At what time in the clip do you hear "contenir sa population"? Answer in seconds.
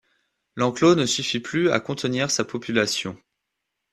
1.79-3.19